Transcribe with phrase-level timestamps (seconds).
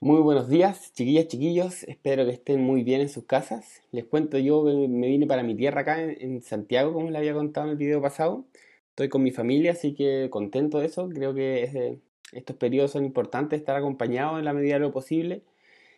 [0.00, 1.82] Muy buenos días, chiquillas, chiquillos.
[1.82, 3.82] Espero que estén muy bien en sus casas.
[3.90, 7.66] Les cuento, yo me vine para mi tierra acá en, Santiago, como les había contado
[7.66, 8.44] en el video pasado.
[8.90, 11.08] Estoy con mi familia, así que contento de eso.
[11.08, 11.98] Creo que
[12.32, 15.42] estos periodos son importantes, estar acompañados en la medida de lo posible.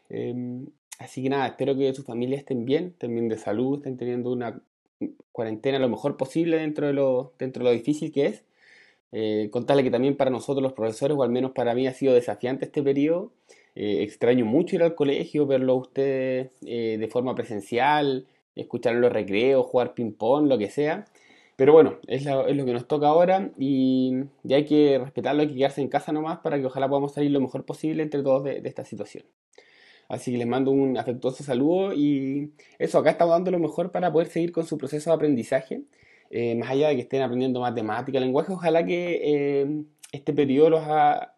[0.09, 0.67] Em,
[0.98, 4.32] así que nada, espero que sus familias estén bien, estén bien de salud, estén teniendo
[4.32, 4.62] una
[5.32, 8.45] cuarentena lo mejor posible dentro de lo, dentro de lo difícil que es.
[9.12, 12.14] Eh, contarle que también para nosotros los profesores, o al menos para mí, ha sido
[12.14, 13.32] desafiante este periodo.
[13.75, 19.13] Eh, extraño mucho ir al colegio, verlo a ustedes eh, de forma presencial, escuchar los
[19.13, 21.07] recreos, jugar ping-pong, lo que sea.
[21.57, 25.57] Pero bueno, es lo, que nos toca ahora y, ya hay que respetarlo, hay que
[25.57, 28.63] quedarse en casa nomás para que ojalá podamos salir lo mejor posible entre todos de,
[28.64, 29.25] esta situación.
[30.08, 34.11] Así que les mando un afectuoso saludo y eso, acá estamos dando lo mejor para
[34.11, 35.83] poder seguir con su proceso de aprendizaje.
[36.30, 40.83] Eh, más allá de que estén aprendiendo matemática, lenguaje, ojalá que este periodo los,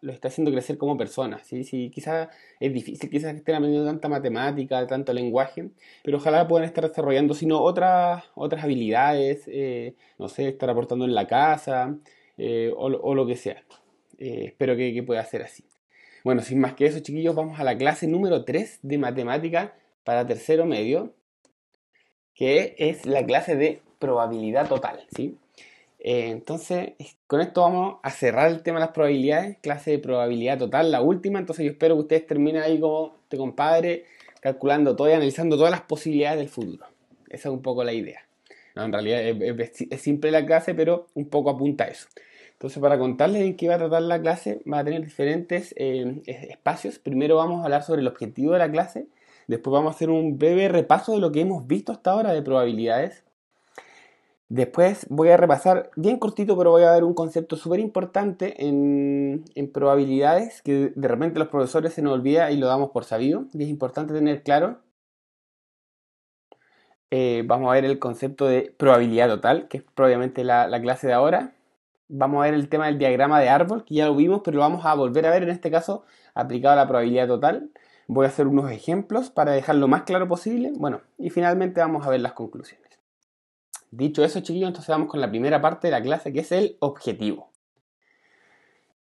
[0.01, 1.45] los, está haciendo crecer como personas.
[1.45, 1.63] ¿sí?
[1.63, 5.69] Sí, quizás es difícil, quizás estén aprendiendo tanta matemática, tanto lenguaje,
[6.03, 11.13] pero ojalá puedan estar desarrollando sino otras, otras habilidades, eh, no sé, estar aportando en
[11.13, 11.97] la casa
[12.37, 13.63] eh, o, lo que sea.
[14.17, 15.65] Eh, espero que, que, pueda ser así.
[16.23, 20.25] Bueno, sin más que eso, chiquillos, vamos a la clase número 3 de matemática para
[20.25, 21.13] tercero medio,
[22.33, 25.05] que es la clase de probabilidad total.
[25.15, 25.37] ¿sí?
[26.03, 26.91] Eh, entonces,
[27.27, 31.01] con esto vamos a cerrar el tema de las probabilidades, clase de probabilidad total, la
[31.01, 31.39] última.
[31.39, 34.05] Entonces, yo espero que ustedes terminen ahí como este compadre,
[34.41, 36.85] calculando todo y analizando todas las posibilidades del futuro.
[37.29, 38.19] Esa es un poco la idea.
[38.75, 42.07] en realidad es, simple la clase, pero un poco apunta a eso.
[42.51, 46.21] Entonces, para contarles en qué va a tratar la clase, va a tener diferentes eh,
[46.25, 46.99] espacios.
[46.99, 49.07] Primero vamos a hablar sobre el objetivo de la clase.
[49.47, 52.41] Después vamos a hacer un breve repaso de lo que hemos visto hasta ahora de
[52.41, 53.23] probabilidades.
[54.53, 59.43] Después voy a repasar bien cortito, pero voy a dar un concepto súper importante en,
[59.73, 63.45] probabilidades que de repente los profesores se nos olvida y lo damos por sabido.
[63.51, 64.77] Y es importante tener claro.
[67.09, 71.07] Eh, vamos a ver el concepto de probabilidad total, que es probablemente la, la clase
[71.07, 71.55] de ahora.
[72.07, 74.61] Vamos a ver el tema del diagrama de árbol, que ya lo vimos, pero lo
[74.61, 76.03] vamos a volver a ver en este caso
[76.35, 77.71] aplicado a la probabilidad total.
[78.07, 80.71] Voy a hacer unos ejemplos para dejarlo lo más claro posible.
[80.75, 82.82] Bueno, y finalmente vamos a ver las conclusiones.
[83.95, 86.77] Dicho eso, chiquillos, entonces vamos con la primera parte de la clase, que es el
[86.79, 87.51] objetivo.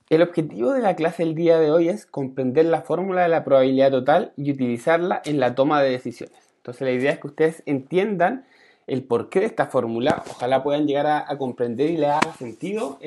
[0.10, 3.44] El objetivo de la clase del día de hoy es comprender la fórmula de la
[3.44, 6.40] probabilidad total y utilizarla en la toma de decisiones.
[6.58, 8.46] Entonces la idea es que ustedes entiendan
[8.88, 12.98] el porqué de esta fórmula, ojalá puedan llegar a, comprender y le haga sentido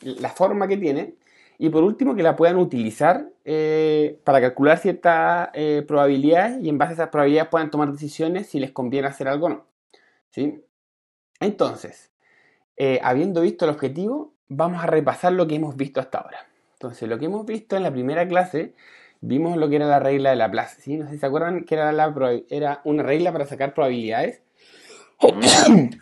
[0.00, 1.14] la forma que tiene,
[1.58, 6.78] y por último que la puedan utilizar eh, para calcular ciertas eh, probabilidades y en
[6.78, 9.73] base a esas probabilidades puedan tomar decisiones si les conviene hacer algo o no.
[11.40, 12.10] Entonces,
[12.76, 16.46] eh, habiendo visto el objetivo, vamos a repasar lo que hemos visto hasta ahora.
[16.74, 18.74] Entonces, lo que hemos visto en la primera clase,
[19.20, 20.96] vimos lo que era la regla de Laplace, ¿sí?
[20.96, 22.14] No sé si se acuerdan que era, la,
[22.50, 24.42] era una regla para sacar probabilidades,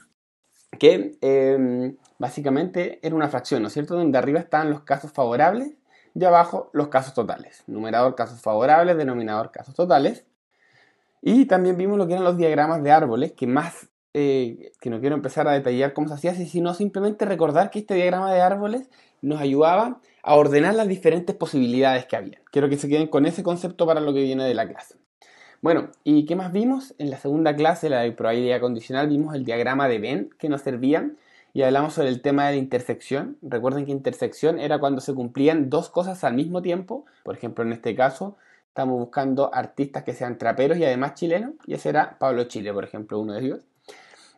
[0.79, 3.95] que em, básicamente era una fracción, ¿no es cierto?
[3.95, 5.75] Donde arriba estaban los casos favorables
[6.15, 7.63] y abajo los casos totales.
[7.67, 10.25] Numerador casos favorables, denominador casos totales.
[11.21, 15.01] Y también vimos lo que eran los diagramas de árboles, que más eh, que no
[15.01, 18.91] quiero empezar a detallar cómo se hacía, sino simplemente recordar que este diagrama de árboles
[19.23, 22.39] nos ayudaba a ordenar las diferentes posibilidades que había.
[22.51, 24.97] Quiero que se queden con ese concepto para lo que viene de la clase.
[25.63, 26.95] Bueno, ¿y qué más vimos?
[26.99, 30.63] En la segunda clase, la de probabilidad condicional, vimos el diagrama de Venn que nos
[30.63, 31.11] servía
[31.55, 33.37] y hablamos sobre el tema de la intersección.
[33.43, 37.05] Recuerden que intersección era cuando se cumplían dos cosas al mismo tiempo.
[37.23, 38.37] Por ejemplo, en este caso,
[38.69, 42.85] estamos buscando artistas que sean traperos y además chilenos, y ese era Pablo Chile, por
[42.85, 43.61] ejemplo, uno de ellos.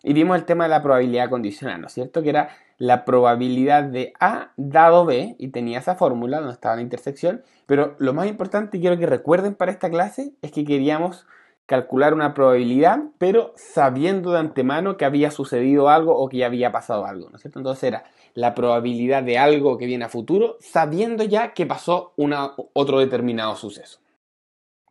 [0.04, 2.22] Y vimos el tema de la probabilidad condicional, ¿no es cierto?
[2.22, 6.82] Que era la probabilidad de A dado B, y tenía esa fórmula donde estaba la
[6.82, 11.26] intersección, pero lo más importante, quiero que recuerden para esta clase, es que queríamos
[11.64, 16.70] calcular una probabilidad, pero sabiendo de antemano que había sucedido algo o que ya había
[16.70, 17.58] pasado algo, ¿no es cierto?
[17.58, 18.04] Entonces era
[18.34, 23.56] la probabilidad de algo que viene a futuro, sabiendo ya que pasó una, otro determinado
[23.56, 24.00] suceso.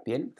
[0.05, 0.33] Bien.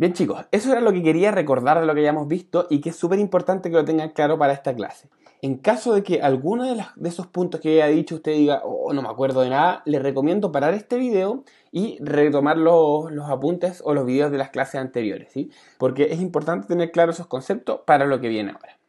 [0.00, 2.88] Bien chicos, eso era lo que quería recordar de lo que hayamos visto y que
[2.88, 5.10] es súper importante que lo tengan claro para esta clase.
[5.42, 9.02] En caso de que alguno de, esos puntos que haya dicho usted diga, oh, no
[9.02, 14.06] me acuerdo de nada, le recomiendo parar este video y retomar los, apuntes o los
[14.06, 15.50] videos de las clases anteriores, ¿sí?
[15.76, 18.79] Porque es importante tener claros esos conceptos para lo que viene ahora.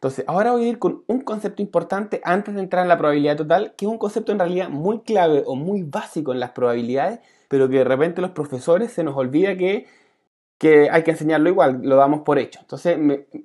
[0.00, 3.36] Entonces, ahora voy a ir con un concepto importante antes de entrar en la probabilidad
[3.36, 7.20] total, que es un concepto en realidad muy clave o muy básico en las probabilidades,
[7.48, 9.86] pero que de repente los profesores se nos olvida que,
[10.90, 12.60] hay que enseñarlo igual, lo damos por hecho.
[12.62, 12.96] Entonces,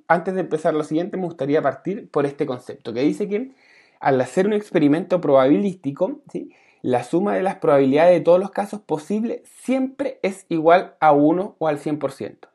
[0.08, 3.52] antes de empezar lo siguiente, me gustaría partir por este concepto, que dice que
[4.00, 6.52] al hacer un experimento probabilístico, ¿sí?
[6.80, 11.56] la suma de las probabilidades de todos los casos posibles siempre es igual a 1
[11.58, 12.48] o al 100%.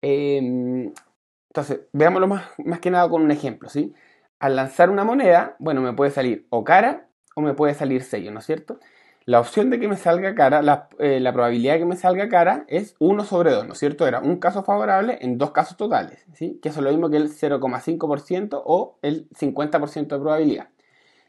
[0.00, 0.92] Em,
[1.54, 3.68] entonces, veámoslo más, que nada con un ejemplo.
[3.68, 3.94] ¿sí?
[4.40, 7.06] Al lanzar una moneda, bueno, me puede salir o cara
[7.36, 8.80] o me puede salir sello, ¿no es cierto?
[9.24, 12.28] La opción de que me salga cara, la, eh, la, probabilidad de que me salga
[12.28, 14.08] cara es 1 sobre 2, ¿no es cierto?
[14.08, 16.58] Era un caso favorable en dos casos totales, ¿sí?
[16.60, 20.68] Que eso es lo mismo que el 0,5% o el 50% de probabilidad.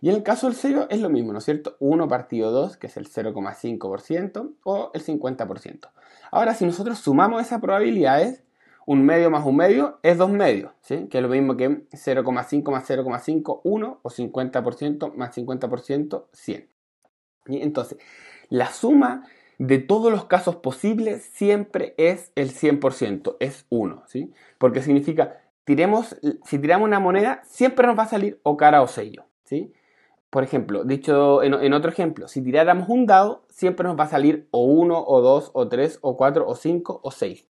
[0.01, 1.77] Y en el caso del sello es lo mismo, ¿no es cierto?
[1.79, 5.89] 1 partido 2, que es el 0,5% o el 50%.
[6.31, 8.43] Ahora, si nosotros sumamos esas probabilidades,
[8.85, 11.07] un medio más un medio es dos medios, ¿sí?
[11.07, 16.69] que es lo mismo que 0,5 más 0,5, 1 o 50% más 50%, 100.
[17.47, 17.61] ¿Y?
[17.61, 17.97] Entonces,
[18.49, 19.27] la suma
[19.57, 24.31] de todos los casos posibles siempre es el 100%, es 1, ¿sí?
[24.57, 28.87] porque significa, tiremos, si tiramos una moneda, siempre nos va a salir o cara o
[28.87, 29.25] sello.
[29.45, 29.73] ¿sí?
[30.29, 34.09] Por ejemplo, dicho en, en otro ejemplo, si tiráramos un dado, siempre nos va a
[34.09, 37.47] salir o 1, o 2, o 3, o 4, o 5, o 6.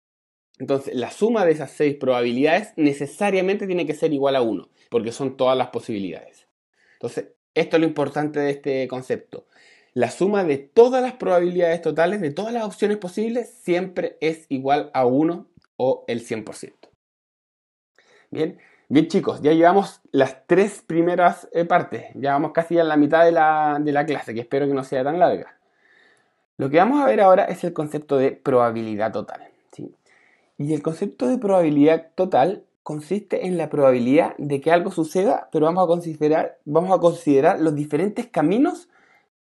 [0.59, 5.11] Entonces, la suma de esas seis probabilidades necesariamente tiene que ser igual a 1, porque
[5.11, 6.47] son todas las posibilidades.
[6.93, 9.47] Entonces, esto es lo importante de este concepto.
[9.93, 14.89] La suma de todas las probabilidades totales, de todas las opciones posibles, siempre es igual
[14.93, 15.47] a 1
[15.77, 16.73] o el 100%.
[18.31, 18.59] Bien,
[18.89, 23.23] bien chicos, ya llevamos las tres primeras eh, partes, ya vamos casi a la mitad
[23.23, 25.59] de la, de la clase, que espero que no sea tan larga.
[26.57, 29.53] Lo que vamos a ver ahora es el concepto de probabilidad total.
[30.57, 35.65] Y el concepto de probabilidad total consiste en la probabilidad de que algo suceda, pero
[35.65, 38.89] vamos a considerar, vamos a considerar los diferentes caminos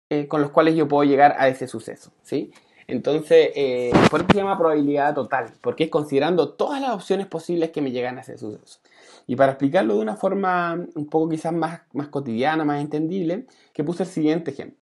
[0.09, 2.11] eh, con los cuales yo puedo llegar a ese suceso.
[2.23, 2.51] ¿sí?
[2.87, 7.71] Entonces, eh, por eso se llama probabilidad total, porque es considerando todas las opciones posibles
[7.71, 8.79] que me llegan a ese suceso.
[9.27, 13.83] Y para explicarlo de una forma un poco quizás más, más cotidiana, más entendible, que
[13.83, 14.79] puse el siguiente ejemplo.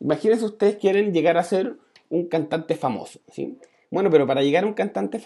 [0.00, 1.78] Imagínense ustedes quieren llegar a ser
[2.10, 3.20] un cantante famoso.
[3.32, 3.58] ¿sí?
[3.90, 5.20] Bueno, pero para llegar a un cantante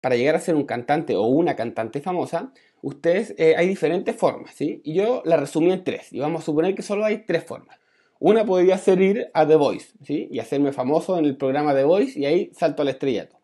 [0.00, 2.52] para llegar a ser un cantante o una cantante famosa,
[2.82, 4.80] ustedes eh, hay diferentes formas, ¿sí?
[4.84, 6.12] Y yo la resumí en tres.
[6.12, 7.78] Y vamos a suponer que solo hay tres formas.
[8.18, 10.28] Una podría ser ir a The Voice, ¿sí?
[10.30, 13.40] Y hacerme famoso en el programa The Voice y ahí salto al estrellato.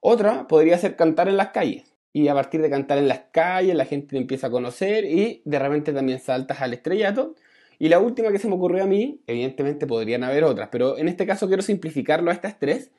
[0.00, 1.84] Otra podría ser cantar en las calles.
[2.12, 5.42] Y a partir de cantar en las calles, la gente te empieza a conocer y
[5.44, 7.34] de repente también saltas al estrellato.
[7.78, 11.08] Y la última que se me ocurrió a mí, evidentemente podrían haber otras, pero en
[11.08, 12.90] este caso quiero simplificarlo a estas tres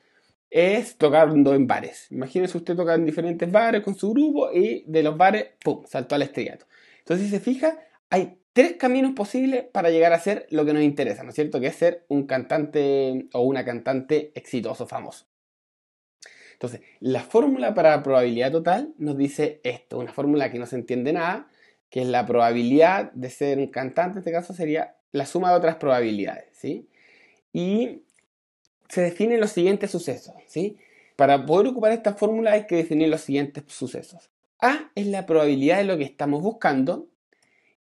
[0.52, 2.12] es tocando en bares.
[2.12, 6.16] Imagínese usted tocar en diferentes bares con su grupo y de los bares, ¡pum!, saltó
[6.16, 6.66] al estrellato.
[7.00, 10.84] Entonces, si se fija, hay tres caminos posibles para llegar a ser lo que nos
[10.84, 11.62] interesa, ¿no es cierto?
[11.62, 15.26] Que es ser un cantante o una cantante exitoso, famoso.
[16.54, 21.14] Entonces, la fórmula para probabilidad total nos dice esto, una fórmula que no se entiende
[21.14, 21.48] nada,
[21.90, 25.58] que es la probabilidad de ser un cantante, en este caso sería la suma de
[25.58, 26.88] otras probabilidades, ¿sí?
[27.52, 28.04] Y
[28.92, 30.78] se definen los siguientes sucesos, ¿sí?
[31.16, 34.30] Para poder ocupar esta fórmula hay que definir los siguientes sucesos.
[34.60, 37.08] A es la probabilidad de lo que estamos buscando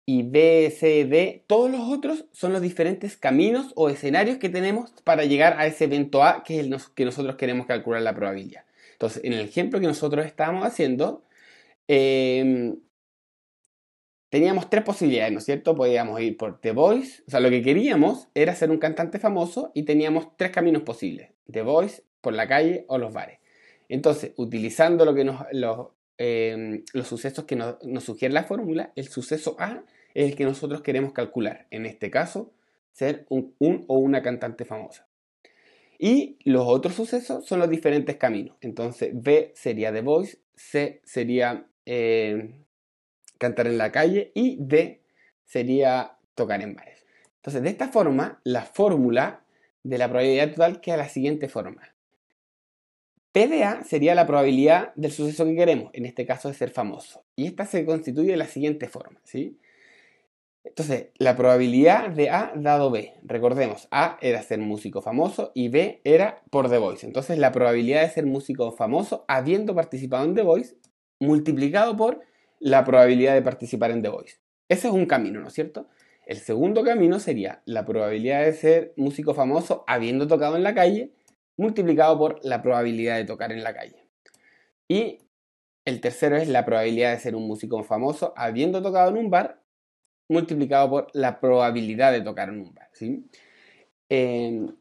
[0.05, 4.91] y B, C, D, todos los otros son los diferentes caminos o escenarios que tenemos
[5.05, 8.65] para llegar a ese evento A que es el que nosotros queremos calcular la probabilidad.
[8.93, 11.23] Entonces, en el ejemplo que nosotros estábamos haciendo,
[11.87, 12.75] eh,
[14.31, 15.75] teníamos tres posibilidades, ¿no es cierto?
[15.75, 19.71] Podíamos ir por The Voice, o sea, lo que queríamos era ser un cantante famoso
[19.75, 23.39] y teníamos tres caminos posibles, The Voice, por la calle o los bares.
[23.89, 29.09] Entonces, utilizando lo que nos, los, em, los sucesos que nos, sugiere la fórmula, el
[29.09, 29.83] suceso A
[30.15, 31.67] es el que nosotros queremos calcular.
[31.71, 32.53] En este caso,
[32.93, 33.55] ser un,
[33.87, 35.07] o una cantante famosa.
[35.99, 38.57] Y los otros sucesos son los diferentes caminos.
[38.61, 42.67] Entonces, B sería The Voice, C sería eh,
[43.39, 45.03] cantar en la calle y D
[45.45, 47.07] sería tocar en bares.
[47.37, 49.45] Entonces, de esta forma, la fórmula
[49.83, 51.95] de la probabilidad total queda la siguiente forma.
[53.33, 57.25] PDA sería la probabilidad del suceso que queremos, en este caso de ser famoso.
[57.37, 59.59] Y esta se constituye de la siguiente forma, ¿sí?
[60.65, 63.15] Entonces, la probabilidad de A dado B.
[63.23, 67.07] Recordemos, A era ser músico famoso y B era por The Voice.
[67.07, 70.77] Entonces, la probabilidad de ser músico famoso habiendo participado en The Voice
[71.21, 72.21] multiplicado por
[72.61, 74.37] la probabilidad de participar en The Voice.
[74.69, 75.89] Ese es un camino, ¿no es cierto?
[76.27, 81.15] El segundo camino sería la probabilidad de ser músico famoso habiendo tocado en la calle,
[81.57, 84.07] multiplicado por la probabilidad de tocar en la calle.
[84.89, 85.21] Y
[85.87, 89.63] el tercero es la probabilidad de ser un músico famoso habiendo tocado en un bar,
[90.29, 92.91] multiplicado por la probabilidad de tocar en un bar.
[94.11, 94.77] Em,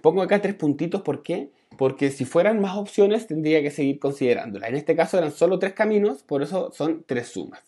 [0.00, 1.52] pongo acá tres puntitos, ¿por qué?
[1.78, 4.68] Porque si fueran más opciones tendría que seguir considerándolas.
[4.68, 7.62] En este caso eran solo tres caminos, por eso son tres sumas.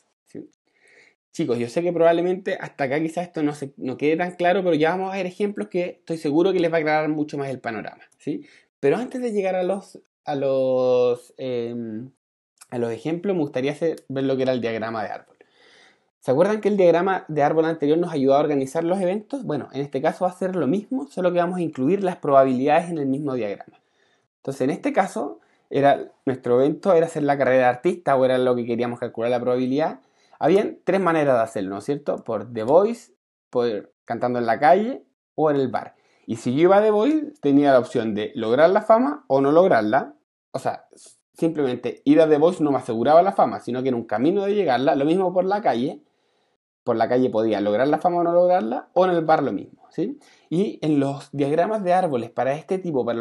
[1.33, 4.65] Chicos, yo sé que probablemente hasta acá quizás esto no, se, no quede tan claro,
[4.65, 7.39] pero ya vamos a ver ejemplos que estoy seguro que les va a aclarar mucho
[7.39, 8.45] más el panorama, ¿sí?
[8.81, 12.11] Pero antes de llegar a los, a los, em,
[12.71, 13.77] a los ejemplos, me gustaría
[14.09, 15.37] ver lo que era el diagrama de árbol.
[16.19, 19.45] ¿Se acuerdan que el diagrama de árbol anterior nos ayudó a organizar los eventos?
[19.45, 22.17] Bueno, en este caso va a ser lo mismo, solo que vamos a incluir las
[22.17, 23.80] probabilidades en el mismo diagrama.
[24.41, 28.39] Entonces, en este caso, era, nuestro evento era hacer la carrera de artista o era
[28.39, 30.01] lo que queríamos calcular la probabilidad
[30.41, 32.25] habían tres maneras de hacerlo, ¿no es cierto?
[32.25, 33.13] Por The Voice,
[33.51, 35.05] por cantando en la calle
[35.37, 35.95] o en el bar.
[36.27, 39.41] Y si yo iba a The Voice, tenía la opción de lograr la fama o
[39.41, 40.15] no lograrla.
[40.53, 40.87] O sea,
[41.35, 44.45] simplemente ir a The Voice no me aseguraba la fama, sino que en un camino
[44.45, 44.97] de llegarla.
[44.97, 46.03] Lo mismo por la calle.
[46.91, 49.53] Por la calle podía lograr la fama o no lograrla, o en el bar lo
[49.53, 49.87] mismo.
[49.91, 50.19] ¿sí?
[50.49, 53.21] Y en los diagramas de árboles para este tipo, para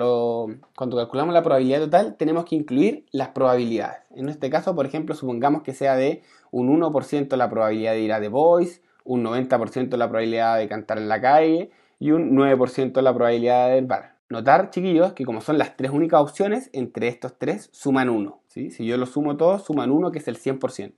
[0.76, 4.00] cuando calculamos la probabilidad total, tenemos que incluir las probabilidades.
[4.16, 8.12] En este caso, por ejemplo, supongamos que sea de un 1% la probabilidad de ir
[8.12, 13.04] a The Voice, un 90% la probabilidad de cantar en la calle y un 9%
[13.04, 14.16] la probabilidad del bar.
[14.30, 18.42] Notar, chiquillos, que como son las tres únicas opciones, entre estos tres suman 1.
[18.48, 18.72] ¿sí?
[18.72, 20.94] Si yo lo sumo todos, suman 1, que es el 100%.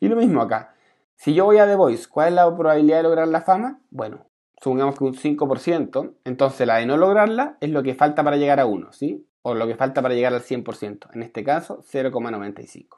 [0.00, 0.74] Y lo mismo acá.
[1.22, 3.80] Si yo voy a The Voice, ¿cuál es la probabilidad de lograr la fama?
[3.90, 4.26] Bueno,
[4.60, 8.58] supongamos que un 5%, entonces la de no lograrla es lo que falta para llegar
[8.58, 9.24] a 1, ¿sí?
[9.42, 11.10] O lo que falta para llegar al 100%.
[11.14, 12.96] En este caso, 0,95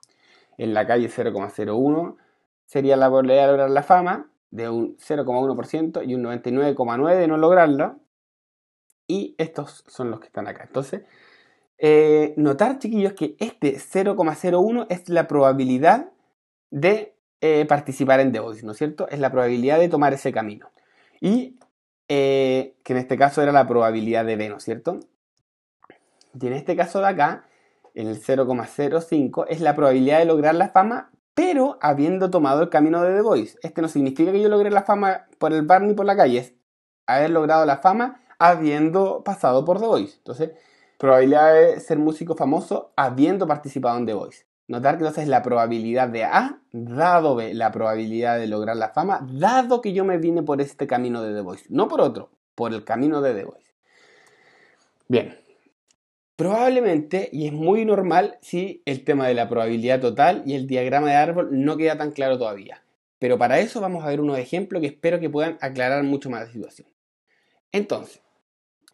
[0.57, 2.17] en la calle 0,01
[2.65, 7.37] sería la probabilidad de lograr la fama de un 0,1% y un 99,9% de no
[7.37, 7.99] lograrla.
[9.07, 10.65] Y estos son los que están acá.
[10.65, 11.03] Entonces,
[11.77, 16.11] eh, notar, chiquillos, que este 0,01 es la probabilidad
[16.71, 17.14] de
[17.47, 19.07] eh, participar en Voice, ¿no es cierto?
[19.11, 20.71] Es la probabilidad de tomar ese camino.
[21.21, 21.59] Y
[22.09, 24.99] eh, que en este caso era la probabilidad de B, ¿no es cierto?
[26.41, 27.45] Y en este caso de acá,
[27.93, 33.03] en el 0,05 es la probabilidad de lograr la fama, pero habiendo tomado el camino
[33.03, 33.59] de The Voice.
[33.63, 36.39] Este no significa que yo logre la fama por el bar ni por la calle,
[36.39, 36.55] es
[37.07, 40.17] haber logrado la fama habiendo pasado por The Voice.
[40.17, 40.53] Entonces,
[40.97, 44.47] probabilidad de ser músico famoso habiendo participado en The Voice.
[44.67, 49.27] Notar que entonces la probabilidad de A dado B, la probabilidad de lograr la fama,
[49.31, 52.73] dado que yo me vine por este camino de The Voice, no por otro, por
[52.73, 53.75] el camino de The Voice.
[55.07, 55.37] Bien,
[56.37, 61.09] Probablemente, y es muy normal, si el tema de la probabilidad total y el diagrama
[61.09, 62.83] de árbol no queda tan claro todavía.
[63.21, 66.41] Pero para eso vamos a ver unos ejemplos que espero que puedan aclarar mucho más
[66.41, 66.89] la situación.
[67.71, 68.21] Entonces,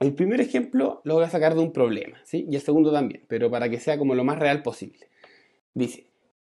[0.01, 2.47] el primer ejemplo lo voy a sacar de un problema, ¿sí?
[2.49, 5.09] Y el segundo también, pero para que sea como lo más real posible.
[5.75, 6.07] Dice,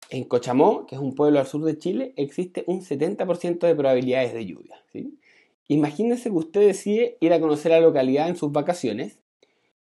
[0.09, 4.33] en Cochamó, que es un pueblo al sur de Chile, existe un 70% de probabilidades
[4.33, 5.17] de lluvia, ¿sí?
[5.67, 9.19] Imagínense que usted decide ir a conocer la localidad en sus vacaciones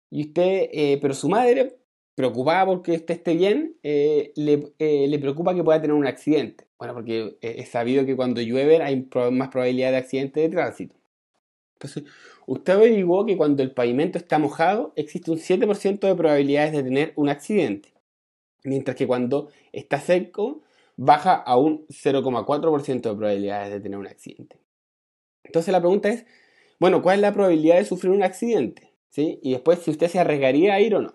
[0.09, 1.79] y usted, eh, pero su madre,
[2.15, 4.33] preocupada porque usted esté bien, eh,
[4.79, 6.69] eh, le, preocupa que pueda tener un accidente.
[6.79, 10.95] Bueno, porque es sabido que cuando llueve hay más probabilidad de accidente de tránsito.
[11.75, 12.05] Entonces,
[12.47, 17.13] usted averiguó que cuando el pavimento está mojado existe un 7% de probabilidades de tener
[17.17, 17.93] un accidente.
[18.65, 20.63] Mientras que cuando está seco
[20.97, 24.61] baja a un 0,4% de probabilidades de tener un accidente.
[25.45, 26.27] Entonces la pregunta es,
[26.79, 28.93] bueno, ¿cuál es la probabilidad de sufrir un accidente?
[29.17, 31.15] Y después si usted se arriesgaría a ir o no.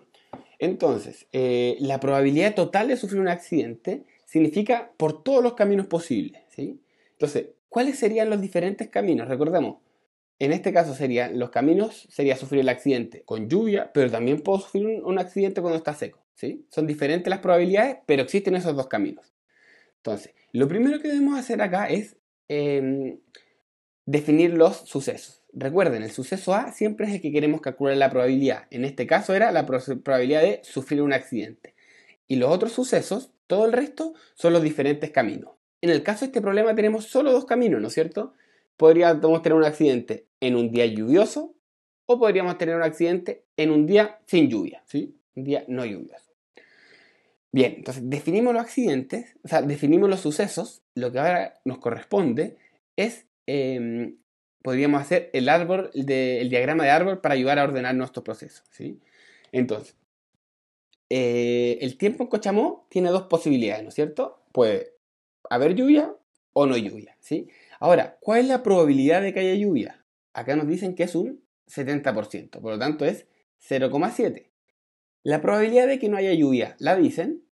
[0.58, 6.42] Entonces, eh, la probabilidad total de sufrir un accidente significa por todos los caminos posibles,
[6.48, 6.80] ¿sí?
[7.12, 9.28] Entonces, ¿cuáles serían los diferentes caminos?
[9.28, 9.78] Recordemos,
[10.38, 14.60] en este caso serían los caminos, sería sufrir el accidente con lluvia, pero también puedo
[14.60, 16.66] sufrir un, accidente cuando está seco, ¿sí?
[16.70, 19.34] Son diferentes las probabilidades, pero existen esos dos caminos.
[19.96, 22.16] Entonces, lo primero que debemos hacer acá es
[22.48, 23.18] em,
[24.04, 25.42] definir los sucesos.
[25.52, 28.66] Recuerden, el suceso A siempre es el que queremos calcular la probabilidad.
[28.70, 31.74] En este caso era la probabilidad de sufrir un accidente.
[32.28, 35.52] Y los otros sucesos, todo el resto, son los diferentes caminos.
[35.80, 38.34] En el caso de este problema tenemos solo dos caminos, ¿no es cierto?
[38.76, 41.54] Podríamos tener un accidente en un día lluvioso
[42.04, 45.16] o podríamos tener un accidente en un día sin lluvia, ¿sí?
[45.34, 46.25] Un día no lluvioso.
[47.56, 50.82] Bien, entonces definimos los accidentes, o sea, definimos los sucesos.
[50.94, 52.58] Lo que ahora nos corresponde
[52.96, 54.18] es em,
[54.60, 58.62] podríamos hacer el árbol, el diagrama de árbol para ayudar a ordenar nuestro proceso.
[58.68, 59.00] ¿sí?
[59.52, 59.96] Entonces,
[61.08, 64.44] eh, el tiempo en Cochamó tiene dos posibilidades, ¿no es cierto?
[64.52, 64.92] Puede
[65.48, 66.14] haber lluvia
[66.52, 67.48] o no lluvia, ¿sí?
[67.80, 70.04] Ahora, ¿cuál es la probabilidad de que haya lluvia?
[70.34, 73.26] Acá nos dicen que es un 70%, por lo tanto es
[73.66, 74.50] 0,7.
[75.22, 77.45] La probabilidad de que no haya lluvia, ¿la dicen?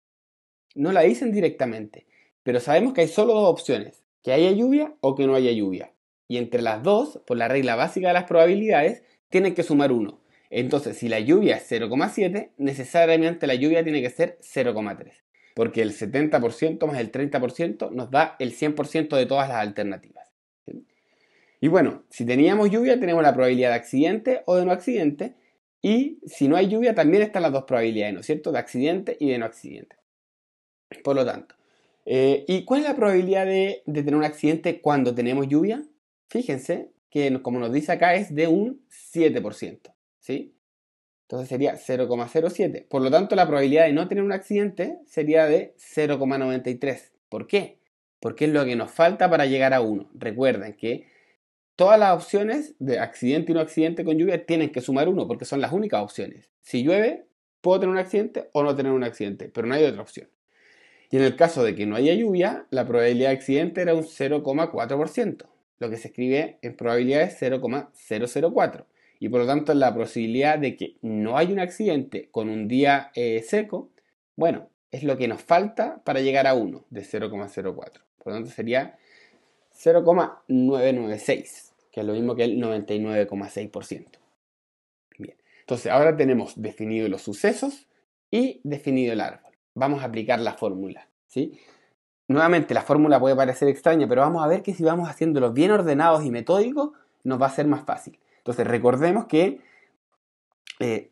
[0.74, 2.06] No la dicen directamente,
[2.42, 5.92] pero sabemos que hay solo dos opciones, que haya lluvia o que no haya lluvia.
[6.28, 10.20] Y entre las dos, por la regla básica de las probabilidades, tienen que sumar 1.
[10.50, 15.12] Entonces, si la lluvia es 0,7, necesariamente la lluvia tiene que ser 0,3.
[15.54, 20.32] Porque el 70% más el 30% nos da el 100% de todas las alternativas.
[21.60, 25.34] Y bueno, si teníamos lluvia, tenemos la probabilidad de accidente o de no accidente.
[25.80, 28.52] Y si no hay lluvia, también están las dos probabilidades, ¿no es cierto?
[28.52, 29.96] De accidente y de no accidente.
[31.02, 31.54] Por lo tanto,
[32.06, 35.82] eh, ¿y cuál es la probabilidad de, de tener un accidente cuando tenemos lluvia?
[36.28, 39.94] Fíjense que, como nos dice acá, es de un 7%.
[40.18, 40.54] ¿sí?
[41.22, 42.86] Entonces sería 0,07.
[42.88, 47.12] Por lo tanto, la probabilidad de no tener un accidente sería de 0,93.
[47.28, 47.78] ¿Por qué?
[48.20, 50.10] Porque es lo que nos falta para llegar a 1.
[50.14, 51.06] Recuerden que
[51.76, 55.44] todas las opciones de accidente y no accidente con lluvia tienen que sumar 1 porque
[55.44, 56.50] son las únicas opciones.
[56.60, 57.26] Si llueve,
[57.60, 60.28] puedo tener un accidente o no tener un accidente, pero no hay otra opción.
[61.14, 64.02] Y en el caso de que no haya lluvia, la probabilidad de accidente era un
[64.02, 65.46] 0,4%,
[65.78, 68.84] lo que se escribe en probabilidades 0,004
[69.20, 73.12] y por lo tanto la posibilidad de que no haya un accidente con un día
[73.14, 73.92] eh, seco,
[74.34, 77.74] bueno, es lo que nos falta para llegar a 1 de 0,04.
[78.18, 78.98] Por lo tanto sería
[79.70, 84.04] 0,996, que es lo mismo que el 99,6%.
[85.18, 87.86] Bien, entonces ahora tenemos definido los sucesos
[88.32, 89.43] y definido el árbol.
[89.74, 91.58] Vamos a aplicar la fórmula, ¿sí?
[92.28, 95.70] Nuevamente la fórmula puede parecer extraña, pero vamos a ver que si vamos haciéndolos bien
[95.70, 96.90] ordenados y metódicos,
[97.22, 98.18] nos va a ser más fácil.
[98.38, 99.60] Entonces recordemos que
[100.80, 101.10] eh,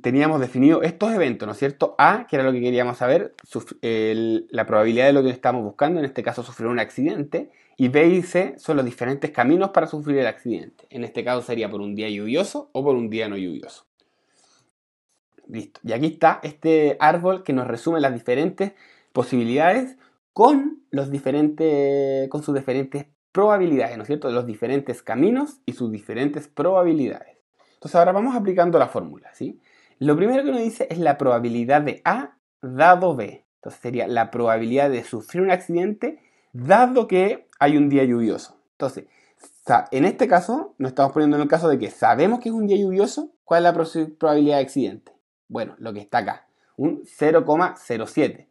[0.00, 1.94] teníamos definido estos eventos, ¿no es cierto?
[1.98, 3.34] A, que era lo que queríamos saber,
[3.82, 8.06] la probabilidad de lo que estamos buscando, en este caso sufrir un accidente, y B
[8.06, 10.86] y C son los diferentes caminos para sufrir el accidente.
[10.90, 13.84] En este caso sería por un día lluvioso o por un día no lluvioso.
[15.48, 15.80] Listo.
[15.84, 18.72] Y aquí está este árbol que nos resume las diferentes
[19.12, 19.96] posibilidades
[20.32, 24.30] con, los diferentes, con sus diferentes probabilidades, ¿no es cierto?
[24.30, 27.38] Los diferentes caminos y sus diferentes probabilidades.
[27.74, 29.60] Entonces ahora vamos aplicando la fórmula, ¿sí?
[29.98, 33.44] Lo primero que nos dice es la probabilidad de A dado B.
[33.56, 36.20] Entonces sería la probabilidad de sufrir un accidente
[36.52, 38.56] dado que hay un día lluvioso.
[38.72, 39.06] Entonces,
[39.90, 42.66] en este caso, nos estamos poniendo en el caso de que sabemos que es un
[42.66, 43.30] día lluvioso.
[43.44, 45.13] ¿Cuál es la probabilidad de accidente?
[45.48, 46.46] Bueno, lo que está acá,
[46.76, 48.48] un 0,07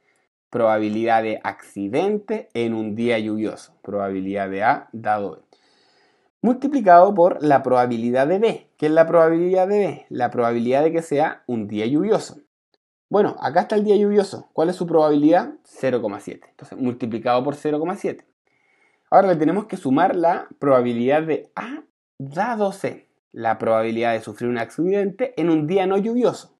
[0.54, 5.38] probabilidad de accidente en un día lluvioso, probabilidad de A dado B,
[6.44, 8.70] multiplicado por la probabilidad de B.
[8.78, 10.06] ¿Qué es la probabilidad de B?
[10.10, 12.38] La probabilidad de que sea un día lluvioso.
[13.10, 14.52] Bueno, acá está el día lluvioso.
[14.54, 15.56] ¿Cuál es su probabilidad?
[15.66, 16.42] 0,7.
[16.48, 18.24] Entonces, multiplicado por 0,7.
[19.10, 21.82] Ahora le tenemos que sumar la probabilidad de A
[22.20, 26.53] dado C, la probabilidad de sufrir un accidente en un día no lluvioso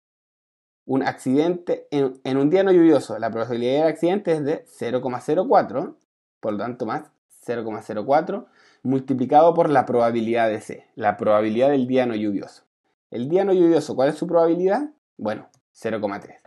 [0.86, 5.96] un accidente en, un día no lluvioso, la probabilidad de accidente es de 0,04,
[6.40, 7.04] por lo tanto más
[7.46, 8.46] 0,04
[8.84, 12.64] multiplicado por la probabilidad de C, la probabilidad del día no lluvioso.
[13.12, 14.90] El día no lluvioso, ¿cuál es su probabilidad?
[15.18, 16.40] Bueno, 0,3.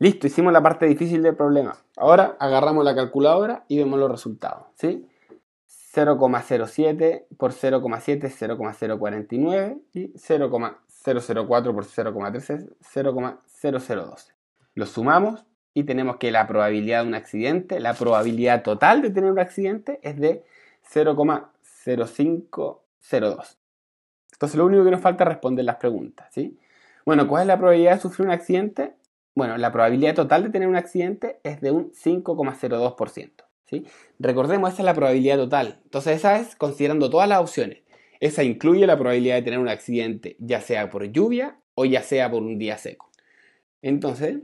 [0.00, 1.76] Listo, hicimos la parte difícil del problema.
[1.96, 4.66] Ahora agarramos la calculadora y vemos los resultados.
[4.74, 5.08] ¿sí?
[5.94, 10.76] 0,07 por 0,7 es 0,049 y 0,0
[11.16, 14.32] 0,04 por 0,13 es 0,0012.
[14.74, 15.44] Lo sumamos
[15.74, 20.00] y tenemos que la probabilidad de un accidente, la probabilidad total de tener un accidente
[20.02, 20.44] es de
[20.92, 23.56] 0,0502.
[24.32, 26.58] Entonces lo único que nos falta es responder las preguntas, ¿sí?
[27.04, 28.94] Bueno, ¿cuál es la probabilidad de sufrir un accidente?
[29.34, 33.44] Bueno, la probabilidad total de tener un accidente es de un 5,02%.
[33.64, 33.86] ¿sí?
[34.18, 35.80] Recordemos, esa es la probabilidad total.
[35.84, 37.78] Entonces esa es considerando todas las opciones.
[38.20, 42.30] Esa incluye la probabilidad de tener un accidente, ya sea por lluvia o ya sea
[42.30, 43.10] por un día seco.
[43.82, 44.38] Entonces,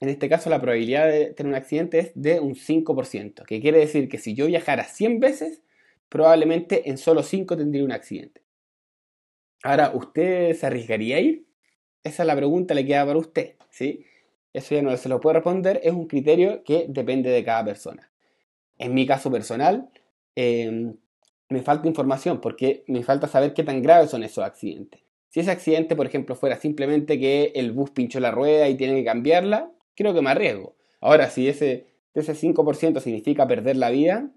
[0.00, 3.78] en este caso la probabilidad de tener un accidente es de un 5%, que quiere
[3.78, 5.62] decir que si yo viajara 100 veces,
[6.08, 8.42] probablemente en solo 5 tendría un accidente.
[9.62, 11.46] Ahora, ¿usted se arriesgaría a ir?
[12.02, 14.04] Esa es la pregunta, le queda para usted, ¿sí?
[14.52, 18.12] Eso ya no se lo puedo responder, es un criterio que depende de cada persona.
[18.78, 19.90] En mi caso personal,
[20.36, 20.96] em,
[21.48, 25.02] me falta información porque me falta saber qué tan graves son esos accidentes.
[25.28, 28.94] Si ese accidente, por ejemplo, fuera simplemente que el bus pinchó la rueda y tiene
[28.94, 30.76] que cambiarla, creo que me arriesgo.
[31.00, 34.30] Ahora, si ese, ese 5% significa perder la vida,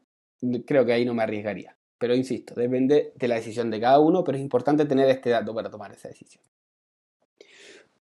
[0.66, 1.78] creo que ahí no me arriesgaría.
[2.00, 5.54] Pero insisto, depende de la decisión de cada uno, pero es importante tener este dato
[5.54, 6.44] para tomar esa decisión.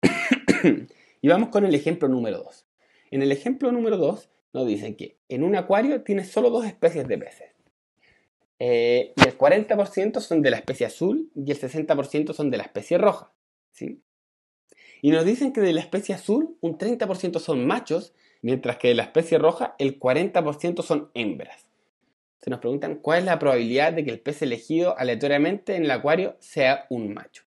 [1.23, 2.67] y vamos con el ejemplo número 2.
[3.11, 7.07] En el ejemplo número 2 nos dicen que en un acuario tiene solo dos especies
[7.07, 7.50] de peces.
[8.63, 12.63] Eh, y el 40% son de la especie azul y el 60% son de la
[12.63, 13.33] especie roja.
[13.73, 14.03] ¿sí?
[15.03, 18.95] Y nos dicen que de la especie azul un 30% son machos, mientras que de
[18.95, 21.67] la especie roja el 40% son hembras.
[22.43, 25.91] Se nos preguntan cuál es la probabilidad de que el pez elegido aleatoriamente en el
[25.91, 27.45] acuario sea un macho.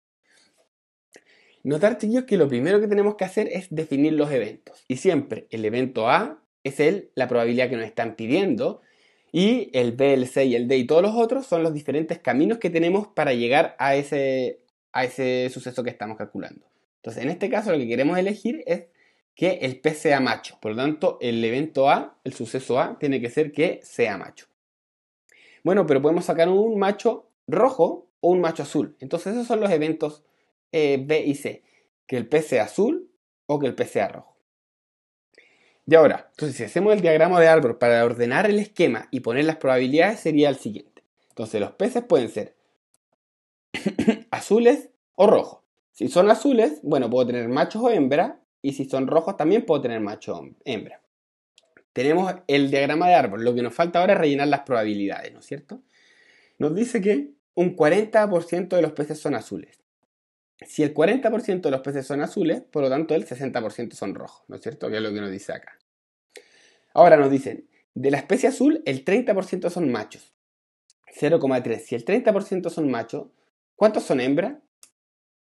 [1.63, 4.85] Notar, que lo primero que tenemos que hacer es definir los eventos.
[4.87, 8.81] Y siempre el evento A es el, la probabilidad que nos están pidiendo.
[9.31, 12.19] Y el B, el C y el D y todos los otros son los diferentes
[12.19, 14.61] caminos que tenemos para llegar a ese,
[14.91, 16.65] a ese suceso que estamos calculando.
[16.97, 18.87] Entonces, en este caso, lo que queremos elegir es
[19.35, 20.57] que el P sea macho.
[20.61, 24.47] Por lo tanto, el evento A, el suceso A, tiene que ser que sea macho.
[25.63, 28.95] Bueno, pero podemos sacar un macho rojo o un macho azul.
[28.99, 30.23] Entonces, esos son los eventos
[30.71, 31.63] eh, B y C.
[32.05, 33.09] Que el P sea azul
[33.45, 34.35] o que el P sea rojo.
[35.89, 39.45] Y ahora, entonces si hacemos el diagrama de árbol para ordenar el esquema y poner
[39.45, 41.01] las probabilidades sería el siguiente.
[41.29, 42.55] Entonces los peces pueden ser
[44.29, 45.61] azules o rojos.
[45.91, 48.39] Si son azules, bueno, puedo tener machos o hembra.
[48.61, 51.01] Y si son rojos, también puedo tener macho o hembra.
[51.91, 53.43] Tenemos el diagrama de árbol.
[53.43, 55.81] Lo que nos falta ahora es rellenar las probabilidades, ¿no es cierto?
[56.59, 59.78] Nos dice que un 40% de los peces son azules.
[60.65, 64.43] Si el 40% de los peces son azules, por lo tanto el 60% son rojos,
[64.47, 64.89] ¿no es cierto?
[64.89, 65.79] Que es lo que nos dice acá.
[66.93, 70.33] Ahora nos dicen, de la especie azul, el 30% son machos.
[71.19, 71.79] 0,3.
[71.79, 73.27] Si el 30% son machos,
[73.75, 74.55] ¿cuántos son hembras?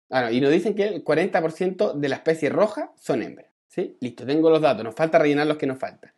[0.10, 3.48] Ah, y nos dicen que el 40% de la especie roja son hembras.
[3.68, 3.98] ¿sí?
[4.00, 6.12] Listo, tengo los datos, nos falta rellenar los que nos faltan.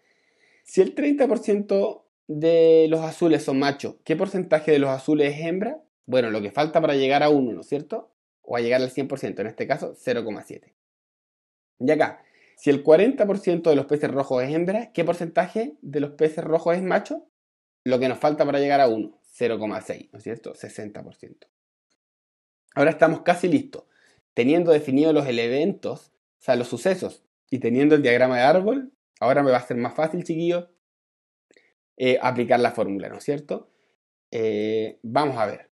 [0.64, 5.82] Si el 30% de los azules son machos, ¿qué porcentaje de los azules es hembra?
[6.06, 8.12] Bueno, lo que falta para llegar a 1, ¿no es cierto?
[8.50, 10.74] O a llegar al 100%, en este caso 0,7.
[11.80, 12.24] Y acá,
[12.56, 16.78] si el 40% de los peces rojos es hembra, ¿qué porcentaje de los peces rojos
[16.78, 17.28] es macho?
[17.84, 20.54] Lo que nos falta para llegar a 1, 0,6, ¿no es cierto?
[20.54, 21.48] 60%.
[22.74, 23.84] Ahora estamos casi listos.
[24.34, 29.44] Teniendo definidos los eventos, o sea, los sucesos, y teniendo el diagrama de árbol, ahora
[29.44, 30.70] me va a ser más fácil, chiquillos,
[31.98, 33.70] eh, aplicar la fórmula, ¿no es cierto?
[34.32, 35.70] Eh, vamos a ver.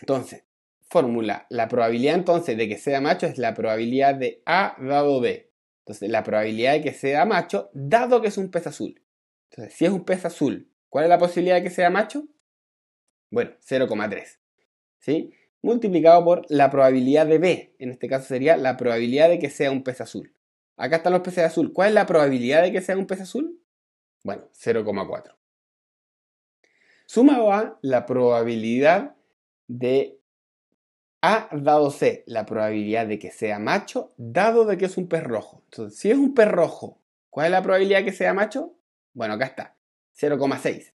[0.00, 0.44] Entonces,
[0.88, 5.50] fórmula, la probabilidad entonces de que sea macho es la probabilidad de A dado B.
[5.80, 9.02] Entonces, la probabilidad de que sea macho, dado que es un pez azul.
[9.50, 12.24] Entonces, si es un pez azul, ¿cuál es la posibilidad de que sea macho?
[13.30, 14.38] Bueno, 0,3.
[14.98, 15.32] ¿Sí?
[15.62, 17.74] Multiplicado por la probabilidad de B.
[17.78, 20.34] En este caso sería la probabilidad de que sea un pez azul.
[20.76, 21.72] Acá están los peces azul.
[21.72, 23.60] ¿Cuál es la probabilidad de que sea un pez azul?
[24.22, 25.34] Bueno, 0,4.
[27.06, 29.16] Sumado a la probabilidad
[29.66, 30.17] de
[31.20, 35.24] a dado C, la probabilidad de que sea macho, dado de que es un pez
[35.24, 35.62] rojo.
[35.64, 37.00] Entonces, si es un pez rojo,
[37.30, 38.74] ¿cuál es la probabilidad de que sea macho?
[39.14, 39.76] Bueno, acá está,
[40.16, 40.92] 0,6.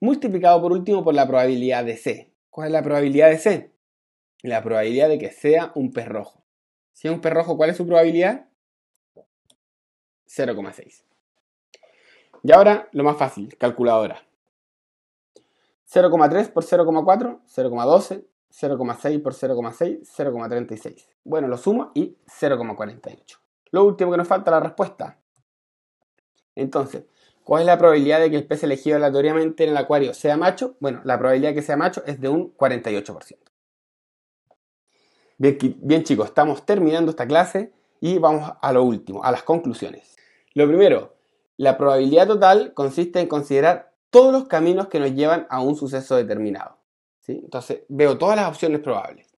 [0.00, 2.32] Multiplicado por último por la probabilidad de C.
[2.50, 3.72] ¿Cuál es la probabilidad de C?
[4.42, 6.44] La probabilidad de que sea un pez rojo.
[6.92, 8.46] Si es un pez rojo, ¿cuál es su probabilidad?
[10.28, 11.02] 0,6.
[12.42, 14.26] Y ahora lo más fácil, calculadora.
[15.90, 18.24] 0,3 por 0,4, 0,12,
[18.60, 21.06] 0,6 por 0,6, 0,36.
[21.24, 23.38] Bueno, lo sumo y 0,48.
[23.70, 25.18] Lo último que nos falta, la respuesta.
[26.54, 27.04] Entonces,
[27.42, 30.76] ¿cuál es la probabilidad de que el pez elegido aleatoriamente en el acuario sea macho?
[30.78, 33.36] Bueno, la probabilidad de que sea macho es de un 48%.
[35.36, 40.16] Bien, bien chicos, estamos terminando esta clase y vamos a lo último, a las conclusiones.
[40.54, 41.16] Lo primero,
[41.56, 46.14] la probabilidad total consiste en considerar todos los caminos que nos llevan a un suceso
[46.14, 46.83] determinado.
[47.32, 49.34] Entonces veo todas las opciones probables.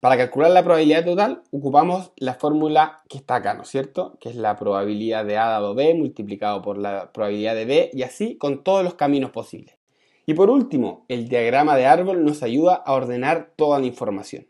[0.00, 4.16] Para calcular la probabilidad total ocupamos la fórmula que está acá, ¿no es cierto?
[4.20, 8.02] Que es la probabilidad de A dado B multiplicado por la probabilidad de B y
[8.02, 9.76] así con todos los caminos posibles.
[10.24, 14.46] Y por último, el diagrama de árbol nos ayuda a ordenar toda la información.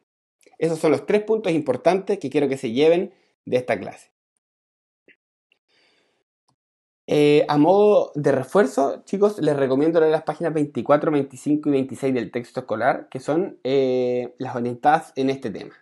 [0.58, 3.14] Esos son los tres puntos importantes que quiero que se lleven
[3.46, 4.10] de esta clase.
[7.10, 12.12] Eh, a modo de refuerzo, chicos, les recomiendo leer las páginas 24, 25 y 26
[12.12, 15.72] del texto escolar, que son eh, las orientadas en este tema.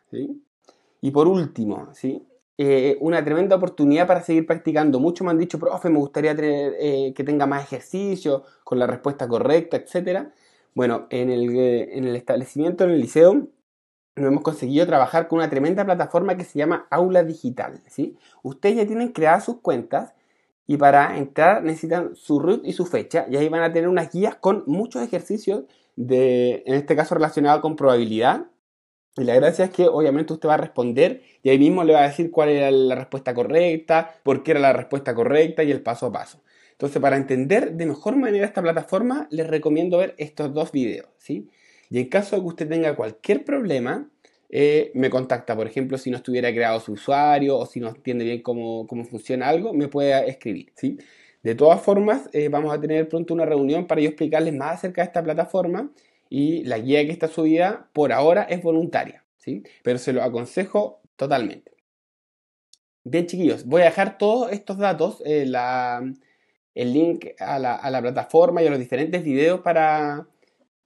[1.00, 2.24] Y por último, ¿sí?
[2.56, 5.00] Eh, una tremenda oportunidad para seguir practicando.
[5.00, 9.78] Muchos me han dicho, profe, me gustaría que tenga más ejercicio con la respuesta correcta,
[9.78, 10.28] etc.
[10.76, 13.48] Bueno, en el, en el establecimiento, en el liceo,
[14.14, 17.82] nos hemos conseguido trabajar con una tremenda plataforma que se llama Aula Digital.
[17.88, 18.16] ¿sí?
[18.44, 20.14] Ustedes ya tienen creadas sus cuentas
[20.66, 24.12] y para entrar necesitan su root y su fecha y ahí van a tener unas
[24.12, 25.64] guías con muchos ejercicios
[25.96, 28.46] de, en este caso relacionado con probabilidad.
[29.18, 32.00] Y la gracia es que obviamente usted va a responder y ahí mismo le va
[32.00, 35.82] a decir cuál era la respuesta correcta, por qué era la respuesta correcta y el
[35.82, 36.42] paso a paso.
[36.72, 41.48] Entonces, para entender de mejor manera esta plataforma, les recomiendo ver estos dos videos, ¿sí?
[41.88, 44.10] Y en caso de que usted tenga cualquier problema,
[44.48, 45.56] eh, me contacta.
[45.56, 49.48] Por ejemplo, si no estuviera creado su usuario o si no entiende bien cómo, funciona
[49.48, 50.72] algo, me puede escribir.
[50.76, 50.98] ¿sí?
[51.42, 55.02] De todas formas, eh, vamos a tener pronto una reunión para yo explicarles más acerca
[55.02, 55.90] de esta plataforma
[56.28, 59.24] y la guía que está subida por ahora es voluntaria.
[59.38, 59.62] ¿sí?
[59.82, 61.72] Pero se lo aconsejo totalmente.
[63.04, 65.48] Bien, chiquillos, voy a dejar todos estos datos, eh,
[66.74, 70.26] el link a la, plataforma y a los diferentes videos para,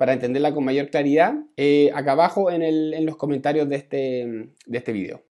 [0.09, 5.23] entenderla con mayor claridad eh, acá abajo en, los comentarios de este, de este video.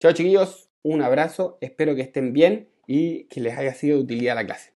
[0.00, 4.34] Chao, chiquillos, un abrazo, espero que estén bien y que les haya sido de utilidad
[4.34, 4.72] la clase.